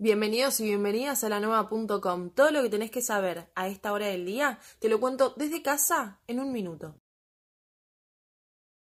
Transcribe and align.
Bienvenidos 0.00 0.60
y 0.60 0.62
bienvenidas 0.62 1.24
a 1.24 1.28
la 1.28 1.40
nueva.com. 1.40 2.30
Todo 2.30 2.52
lo 2.52 2.62
que 2.62 2.68
tenés 2.68 2.92
que 2.92 3.02
saber 3.02 3.50
a 3.56 3.66
esta 3.66 3.92
hora 3.92 4.06
del 4.06 4.24
día 4.24 4.60
te 4.78 4.88
lo 4.88 5.00
cuento 5.00 5.34
desde 5.36 5.60
casa 5.60 6.20
en 6.28 6.38
un 6.38 6.52
minuto. 6.52 6.94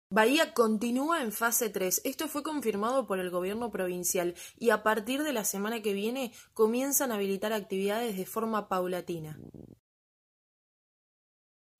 Bahía 0.10 0.54
continúa 0.54 1.22
en 1.22 1.34
fase 1.34 1.68
3. 1.68 2.04
Esto 2.06 2.30
fue 2.30 2.44
confirmado 2.44 3.08
por 3.08 3.20
el 3.20 3.30
gobierno 3.30 3.72
provincial 3.72 4.36
y 4.58 4.70
a 4.70 4.84
partir 4.84 5.24
de 5.24 5.34
la 5.34 5.44
semana 5.44 5.82
que 5.82 5.92
viene 5.92 6.32
comienzan 6.54 7.12
a 7.12 7.16
habilitar 7.16 7.52
actividades 7.52 8.16
de 8.16 8.26
forma 8.26 8.70
paulatina. 8.70 9.38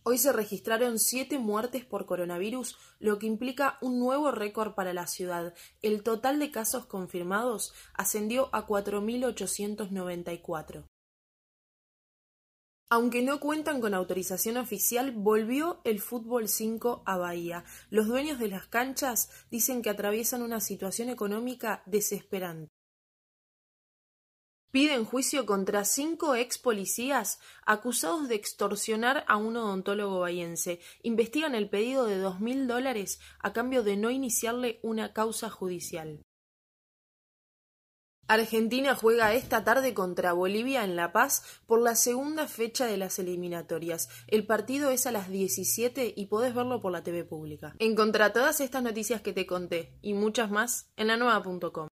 Hoy 0.04 0.18
se 0.18 0.34
registraron 0.34 0.98
siete 0.98 1.38
muertes 1.38 1.86
por 1.86 2.08
coronavirus, 2.08 2.76
lo 3.00 3.20
que 3.20 3.28
implica 3.28 3.78
un 3.82 4.00
nuevo 4.00 4.32
récord 4.32 4.74
para 4.74 4.94
la 4.94 5.06
ciudad. 5.06 5.54
El 5.84 6.02
total 6.02 6.40
de 6.40 6.50
casos 6.50 6.88
confirmados 6.88 7.72
ascendió 7.94 8.50
a 8.52 8.66
4.894. 8.66 10.88
Aunque 12.90 13.22
no 13.22 13.40
cuentan 13.40 13.80
con 13.80 13.94
autorización 13.94 14.58
oficial, 14.58 15.12
volvió 15.12 15.82
el 15.84 16.00
fútbol 16.02 16.48
5 16.50 17.04
a 17.06 17.18
Bahía. 17.18 17.64
Los 17.90 18.08
dueños 18.08 18.40
de 18.40 18.48
las 18.50 18.66
canchas 18.68 19.30
dicen 19.52 19.84
que 19.84 19.92
atraviesan 19.92 20.42
una 20.42 20.60
situación 20.60 21.10
económica 21.10 21.84
desesperante. 21.86 22.72
Piden 24.72 25.04
juicio 25.04 25.46
contra 25.46 25.84
cinco 25.84 26.34
ex 26.34 26.58
policías 26.58 27.40
acusados 27.66 28.30
de 28.30 28.36
extorsionar 28.36 29.26
a 29.28 29.36
un 29.36 29.58
odontólogo 29.58 30.22
bahiense. 30.22 30.80
Investigan 31.04 31.56
el 31.56 31.70
pedido 31.70 32.06
de 32.06 32.18
dos 32.18 32.40
mil 32.40 32.68
dólares 32.68 33.20
a 33.40 33.52
cambio 33.52 33.84
de 33.84 33.98
no 33.98 34.10
iniciarle 34.10 34.80
una 34.82 35.12
causa 35.12 35.50
judicial. 35.50 36.22
Argentina 38.28 38.96
juega 38.96 39.34
esta 39.34 39.66
tarde 39.66 39.94
contra 39.94 40.32
Bolivia 40.32 40.86
en 40.86 40.96
La 40.96 41.12
Paz 41.12 41.44
por 41.66 41.82
la 41.82 41.96
segunda 41.96 42.48
fecha 42.48 42.86
de 42.86 42.96
las 42.96 43.20
eliminatorias. 43.20 44.08
El 44.28 44.46
partido 44.46 44.90
es 44.90 45.06
a 45.06 45.12
las 45.12 45.28
17 45.30 46.14
y 46.16 46.28
podés 46.28 46.56
verlo 46.56 46.80
por 46.80 46.94
la 46.94 47.04
TV 47.04 47.26
pública. 47.26 47.76
Encontrá 47.80 48.32
todas 48.32 48.62
estas 48.62 48.84
noticias 48.84 49.22
que 49.22 49.34
te 49.34 49.46
conté 49.46 49.98
y 50.02 50.14
muchas 50.14 50.50
más 50.50 50.90
en 50.96 51.08
la. 51.08 51.92